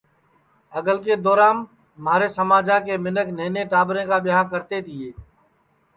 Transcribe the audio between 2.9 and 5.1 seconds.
منکھ نہنے ٹاٻریں کا ٻیاں کرتے تیے